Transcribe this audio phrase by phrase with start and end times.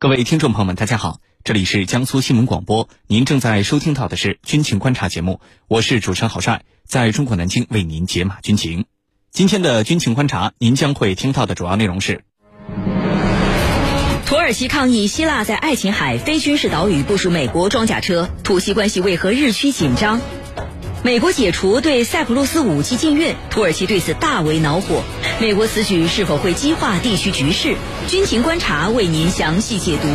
[0.00, 8.84] 各位听众朋友们，大家好，这里是江苏新闻广播，您正在收听到的是军情观察节目，我是主持人郝帅，在中国南京为您解码军情。
[9.32, 12.22] 今天的军情观察，您将会听到的主要内容是：
[14.24, 20.20] 土耳其抗议希腊在爱琴海非军事岛屿部署美国装甲车，土希关系为何日趋紧张？
[21.04, 25.04] 美国解除对塞浦路斯武器禁运，土耳其对此大为恼火。
[25.40, 27.76] 美国此举是否会激化地区局势？
[28.08, 30.08] 军情观察为您详细解读。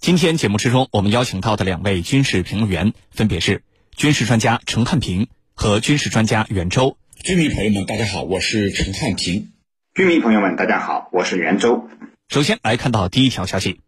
[0.00, 3.62] 今天节目之中，我们邀请到的两位军事评论员分别是
[3.94, 6.96] 军事专家陈汉平和军事专家袁周。
[7.22, 9.48] 军迷朋友们，大家好，我是陈汉平。
[9.94, 11.86] 军迷朋友们，大家好，我是袁周。
[12.30, 13.80] 首先来看到第一条消息。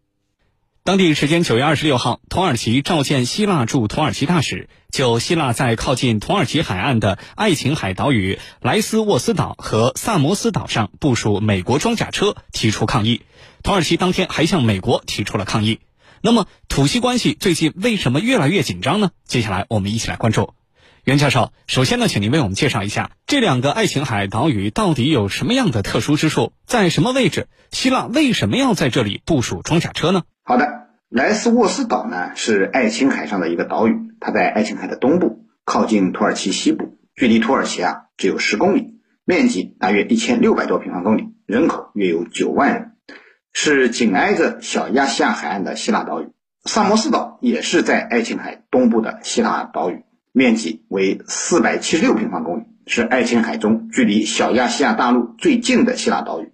[0.83, 13.21] 当地时间九月二十六号，土耳其召见希腊驻土耳其大使，就希腊在靠近土耳其海岸的爱琴海岛屿莱斯沃斯岛和萨摩斯岛上部署美国装甲车提出抗议。
[13.61, 15.81] 土耳其当天还向美国提出了抗议。
[16.19, 19.11] 那么，土西关系最近为什么越来越紧张呢？
[19.27, 20.55] 接下来我们一起来关注。
[21.03, 27.47] 袁教授，首先呢，请您为我们介绍一下这两个爱琴海岛屿到底有什么样的特殊之处，在什么位置？
[27.71, 30.21] 希腊为什么要在这里部署装甲车呢？
[30.43, 30.67] 好的，
[31.09, 42.91] 莱斯沃斯岛呢是爱琴海上的一个岛屿，它在爱琴海的东部，靠近土耳其西部，距离土耳其啊只有十公里，面积大约一千六百多平方公里，人口约有九万人，
[43.53, 46.29] 是紧挨着小亚细亚海岸的希腊岛屿。
[46.63, 56.51] 萨摩斯岛也是在爱琴海东部的希腊岛屿，面积为四百七十六平方公里，是爱琴海中距离小亚细亚大陆最近的希腊岛屿，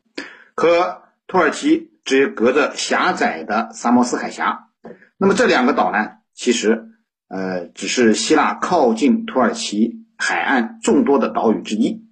[0.56, 1.92] 和土耳其。
[2.08, 4.70] 只隔着狭窄的萨摩斯海峡，
[5.17, 6.88] 那么这两个岛呢，其实
[7.28, 12.05] 呃只是希腊靠近土耳其海岸众多的岛屿之一。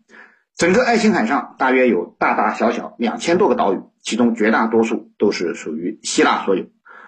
[0.58, 6.66] 整个爱琴海上大约有大大小小两千多个岛屿，其中绝大多数都是属于希腊所有。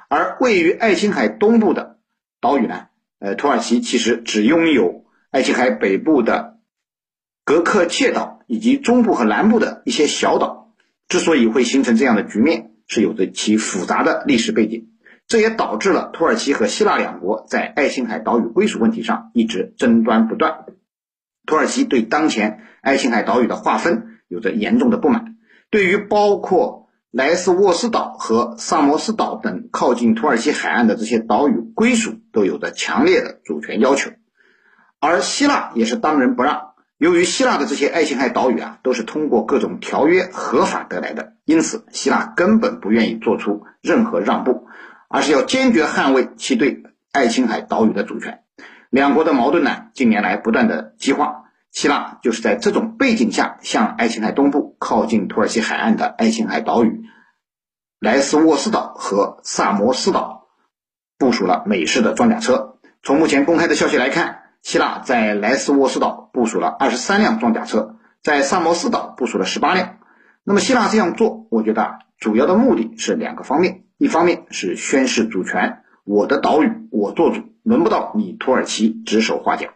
[0.08, 1.98] 而位于爱琴海东部的
[2.40, 2.86] 岛屿呢，
[3.20, 6.60] 呃，土耳其其实只拥有爱琴海北部的
[7.44, 10.74] 格克切岛以及中部和南部的一些小岛。
[11.08, 14.90] 之所以会形成这样的局面，是有着其复杂的历史背景，
[15.26, 20.66] 这也导致了土耳其和希腊两国在爱琴海岛屿归属问题上一直争端不断。
[21.46, 25.38] 土耳其对当前爱琴海岛屿的划分有着严重的不满，
[25.70, 26.87] 对于包括
[27.18, 34.12] 莱斯沃斯岛和萨摩斯岛等靠近土耳其海岸的这些岛屿归属都有着强烈的主权要求，
[35.00, 36.74] 而希腊也是当仁不让。
[37.00, 44.68] 由于希腊的这些爱琴海岛屿啊，都是通过各种条约合法得来的，因此希腊根本不愿意做出任何让步，
[45.10, 48.42] 而是要坚决捍卫其对爱琴海岛屿的主权。
[48.92, 51.46] 两国的矛盾呢，近年来不断的激化。
[51.78, 57.04] 希腊就是在这种背景下，向爱琴海东部靠近土耳其海岸的爱琴海岛屿
[58.00, 60.48] 莱斯沃斯岛和萨摩斯岛
[61.20, 62.80] 部署了美式的装甲车。
[63.04, 64.42] 从目前公开的消息来看。
[64.64, 70.00] 希腊在莱斯沃斯岛部署了二十三辆装甲车，在萨摩斯岛部署了十八辆。
[70.44, 79.70] 那么希腊这样做，我觉得主要的目的是两个方面：一方面是宣示主权，我的岛屿我做主，轮不到你土耳其指手画脚。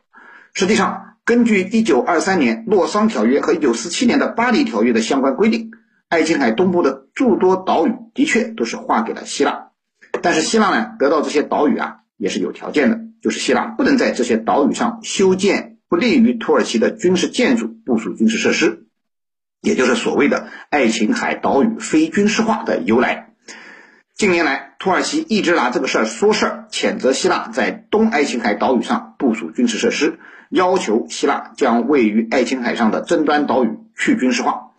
[0.54, 5.72] 实际上，根据一九二三年洛桑条约和一九四七年的巴黎条约的相关规定，
[6.10, 9.70] 爱琴海东部的诸多岛屿的确都是划给了希腊。
[10.22, 13.00] 但是希腊呢，得到这些岛屿啊，也是有条件的。
[13.22, 18.88] 就是希腊不能在这些岛屿上修建不利于土耳其的军事建筑、部署军事设施，
[19.62, 23.31] 也就是所谓的爱琴海岛屿非军事化的由来。
[24.22, 30.20] 近年来，土耳其一直拿这个事儿说事儿，谴责希腊在东爱琴海岛屿上部署军事设施，
[30.52, 34.74] 要求希腊将位于爱琴海上的争端岛屿去军事化，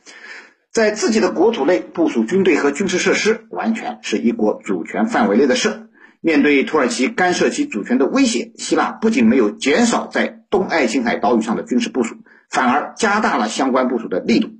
[0.71, 5.89] 在自己的国土内部署军队和军事设施，完全是一国主权范围内的事。
[6.21, 12.15] 面对土耳其干涉其主权的威胁，希腊不仅没有减少在东爱琴海岛屿上的军事部署，
[12.49, 14.51] 反而加大了相关部署的力度。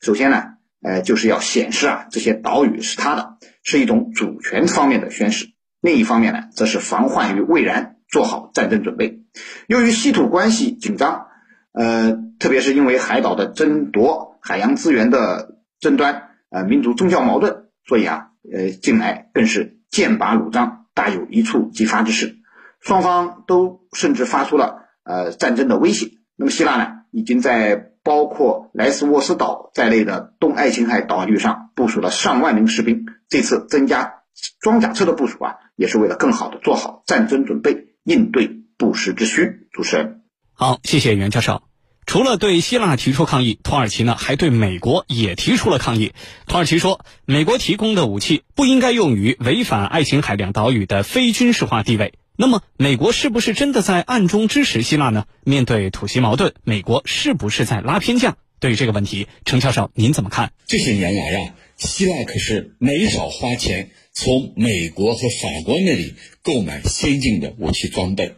[0.00, 0.44] 首先呢，
[0.80, 3.36] 呃，就是要显示啊，这些岛屿是他的，
[3.70, 5.48] 是一种主权方面的宣示；
[5.82, 9.20] 另一方面呢，则是防患于未然，做好战争准备。
[9.66, 11.26] 由于稀土关系紧张，
[11.72, 20.86] 呃，特别是因为海岛的争夺、海洋资源的争端、呃，民族宗教矛盾，所以啊，呃，近来更是剑拔弩张。
[20.94, 22.38] 大有一触即发之势，
[22.80, 26.12] 双方都甚至发出了呃战争的威胁。
[26.36, 33.04] 那么希腊呢，已经在包括莱斯沃斯岛在内的东爱琴海岛屿上部署了上万名士兵。
[33.28, 34.22] 这次增加
[34.60, 39.68] 装甲车的部署啊，也是为了更好的做好战争准备，应对不时之需。
[39.72, 40.22] 主持人，
[40.54, 41.62] 好，谢谢袁教授。
[42.06, 46.14] 除了对希腊提出抗议，土耳其呢还对美国也提出了抗议。
[46.46, 52.14] 土耳其说，美国提供的武器不应该用于违反爱琴海两岛屿的非军事化地位。
[52.34, 55.26] 那么，美国是不是真的在暗中支持希腊呢？
[55.44, 58.36] 面对土西矛盾，美国是不是在拉偏架？
[58.58, 60.52] 对于这个问题，程教授您怎么看？
[60.66, 68.34] 这些年来啊，希腊可是没少花钱从美国和法国那里购买先进的武器装备，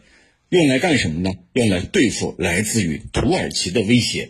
[0.49, 1.33] 用来干什么呢？
[1.53, 4.29] 用来对付来自于土耳其的威胁。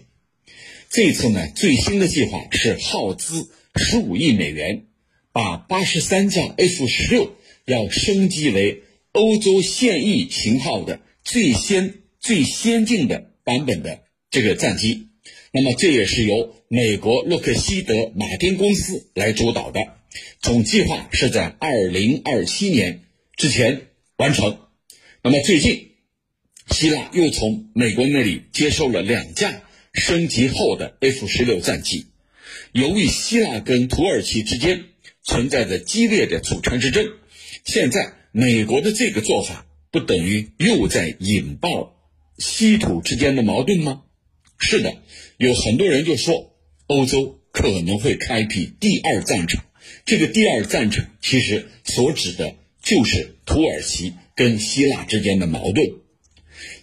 [0.90, 4.86] 这次呢，最新的计划是耗资十五亿美元，
[5.32, 7.36] 把八十三架 F 十六
[7.66, 8.82] 要升级为。
[9.14, 15.10] 欧洲现役型号的最先最先进的版本的这个战机，
[15.52, 19.82] 那么这也是由美国洛克希德马丁公司来主导的，
[20.40, 23.04] 总计划是在二零二七年
[23.36, 23.88] 之前
[24.18, 24.58] 完成。
[25.22, 25.92] 那么最近，
[26.70, 29.62] 希腊又从美国那里接收了两架
[29.94, 32.08] 升级后的 F 十六战机。
[32.72, 34.86] 由于希腊跟土耳其之间
[35.24, 37.06] 存在着激烈的主权之争，
[37.64, 38.14] 现在。
[38.34, 41.98] 美国的这个做法不等于又在引爆
[42.38, 44.04] 稀土之间的矛盾吗？
[44.62, 44.96] 是的，
[45.38, 46.56] 有很多人就说
[46.88, 49.66] 欧洲可能会开辟第二战场。
[50.06, 55.92] 这个第二战场其实所指的就是土耳其跟希腊之间的矛盾。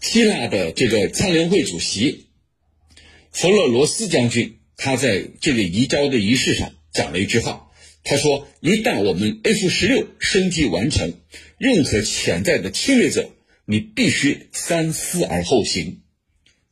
[0.01, 2.27] 希腊的这个参联会主席
[3.31, 7.65] 弗勒罗斯将军，他在这个移交的仪式上讲了一句话。
[8.05, 11.13] 他说：“一旦我们 F 十六升级完成，
[11.59, 13.31] 任何潜在的侵略者，
[13.67, 16.01] 你必须三思而后行。”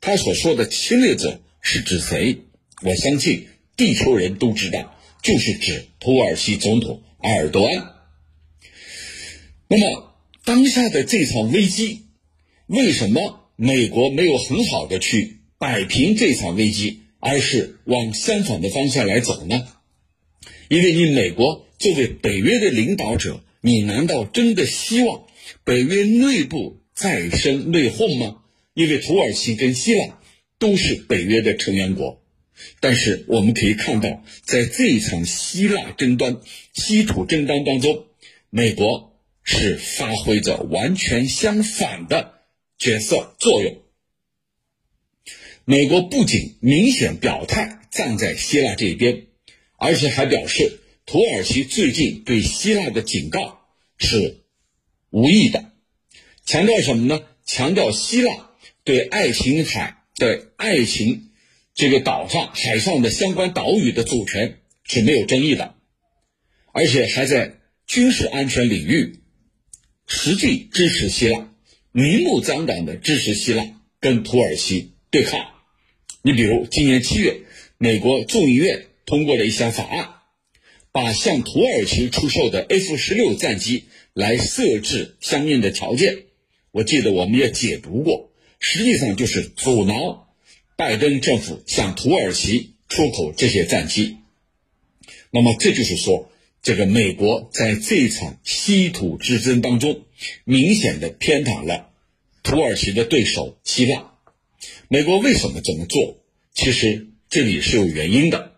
[0.06, 2.38] 他所说的侵略者是指谁？
[2.82, 7.90] 我相信地球人都知道，就是指土耳其总统埃尔多安。
[9.66, 10.14] 那么，
[10.44, 12.02] 当下的这场危机，
[12.68, 19.66] 为什么美国没有很好的去摆平这场危机，而是往相反的方向来走呢？
[20.68, 25.26] 因为你美国作为北约的领导者，你难道真的希望
[25.64, 28.42] 北约内部再生内讧吗？
[28.76, 30.20] 因为土耳其跟希腊
[30.58, 32.22] 都是北约的成员国，
[32.78, 36.42] 但是我们可以看到，在这一场希腊争端、
[36.74, 38.04] 稀土争端当中，
[38.50, 42.34] 美国是发挥着完全相反的
[42.76, 43.78] 角色作用。
[45.64, 49.22] 美国不仅明显表态站在希腊这一边。
[49.78, 53.60] 而且还表示，土耳其最近对希腊的警告
[53.98, 54.40] 是
[55.10, 55.70] 无意的，
[56.46, 57.22] 强调什么呢？
[57.44, 58.45] 强调希腊
[58.86, 61.30] 对爱琴海的爱琴
[61.74, 65.74] 这个岛上海上的相关岛屿的主权是没有争议的，
[66.72, 69.18] 而且还在军事安全领域
[70.06, 71.52] 实际支持希腊，
[71.92, 73.66] 明目张胆的支持希腊
[74.00, 75.44] 跟土耳其对抗。
[76.22, 77.40] 你比如今年七月，
[77.76, 78.86] 美国众议院。
[79.08, 80.14] 通过了一项法案，
[80.90, 83.84] 把向土耳其出售的 F 十六战机
[84.14, 86.24] 来设置相应的条件。
[86.72, 90.28] 我记得我们也解读过，实际上就是阻挠
[90.76, 94.16] 拜登政府向土耳其出口这些战机。
[95.30, 96.30] 那么这就是说，
[96.62, 100.02] 这个美国在这场稀土之争当中，
[100.44, 101.90] 明显的偏袒了
[102.42, 104.12] 土耳其的对手希腊。
[104.88, 106.18] 美国为什么这么做？
[106.54, 108.52] 其实这里是有原因的。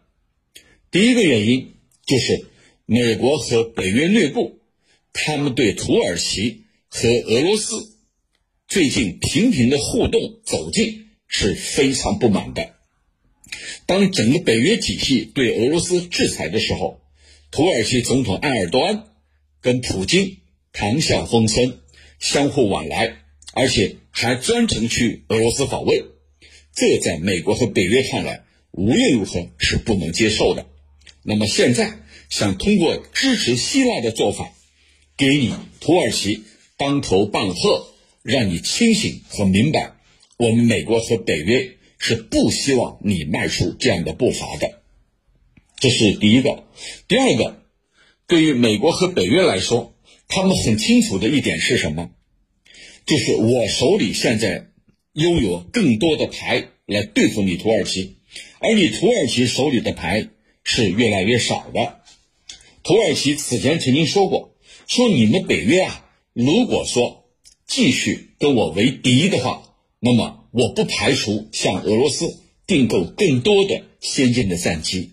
[0.91, 1.75] 第一个原因
[2.07, 2.47] 就是
[2.87, 4.61] 美国和北约内部，
[5.13, 7.98] 他们对土耳其和俄罗斯
[8.69, 12.75] 最近频频的互动走近是非常不满的。
[13.87, 17.01] 当整个北约体系对俄罗斯制裁的时候，
[17.51, 19.05] 土耳其总统埃尔多安
[19.63, 20.37] 跟普京
[20.71, 21.79] 谈笑风生，
[22.19, 23.23] 相互往来，
[23.55, 26.05] 而且还专程去俄罗斯访问。
[26.75, 30.67] 这在美国和北约看来，无论如何是不能接受的。
[31.23, 34.53] 那么现在想通过支持希腊的做法，
[35.17, 36.45] 给你土耳其
[36.77, 37.95] 当头棒喝，
[38.29, 39.97] 让你清醒和明白，
[40.37, 44.83] 我们美国和北约是不希望你迈出这样的步伐的。
[45.79, 46.65] 这是第一个。
[47.09, 47.63] 第二个，
[48.27, 49.95] 对于美国和北约来说，
[50.29, 52.11] 他们很清楚的一点是什么？
[53.07, 54.69] 就是我手里现在
[55.13, 58.19] 拥有更多的牌来对付你土耳其，
[58.61, 60.29] 而你土耳其手里的牌。
[60.71, 62.01] 是越来越少的。
[62.83, 64.55] 土耳其此前曾经说过，
[64.87, 66.05] 说你们北约啊，
[66.35, 67.28] 如果说
[67.69, 69.63] 继续跟我为敌的话，
[70.01, 75.13] 那么我不排除向俄罗斯订购更多的先进的战机。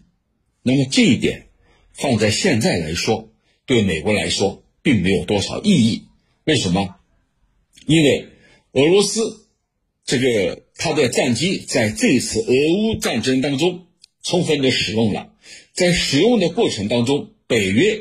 [0.63, 1.50] 那么这一点
[1.93, 3.29] 放在现在来说，
[3.67, 6.03] 对美国来说并没有多少意义。
[6.45, 6.95] 为什么？
[7.85, 8.29] 因为
[8.71, 9.47] 俄罗斯
[10.05, 13.85] 这个它的战机在这次俄乌战争当中
[14.24, 15.33] 充分的使用了，
[15.74, 18.00] 在使用的过程当中，北约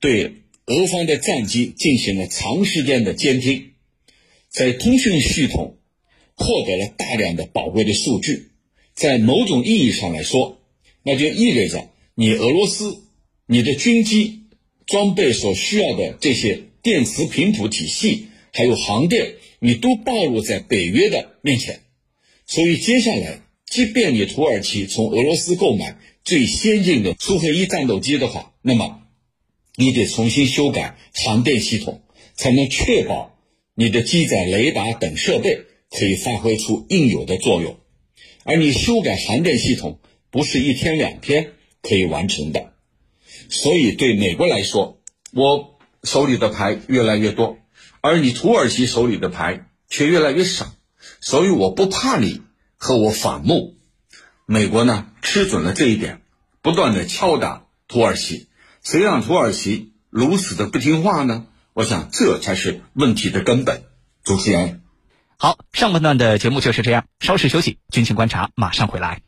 [0.00, 3.72] 对俄方的战机进行了长时间的监听，
[4.48, 5.76] 在通讯系统
[6.34, 8.50] 获得了大量的宝贵的数据，
[8.94, 10.60] 在某种意义上来说，
[11.02, 13.02] 那就意味着你俄罗斯
[13.46, 14.42] 你的军机
[14.86, 19.34] 装备所需要的这些电磁频谱体系，还有航电。
[19.64, 21.82] 你都暴露在北约的面前，
[22.46, 29.01] 所以接下来，即便你土耳其从俄罗斯购买最先进的苏 -21 战斗机的话，那么
[29.76, 32.02] 你得重新修改航电系统，
[32.34, 33.38] 才能确保
[33.74, 37.78] 你的机载雷达等设备可以发挥出应有的作用。
[38.44, 39.98] 而你修改航电系统
[40.30, 42.72] 不是一天两天可以完成的，
[43.48, 45.00] 所以对美国来说，
[45.32, 47.58] 我手里的牌越来越多。
[48.00, 50.74] 而你土耳其手里的牌却越来越少，
[51.20, 52.42] 所以我不怕你
[52.76, 53.76] 和我反目。
[54.44, 56.20] 美国呢吃准了这一点，
[56.60, 58.48] 不断的敲打土耳其。
[58.82, 61.46] 谁让土耳其如此的不听话呢？
[61.72, 63.84] 我想这才是问题的根本。
[64.24, 64.82] 主持人，
[65.38, 69.22] 好，上半段的节目就是这样，稍事休息，军情观察马上回来。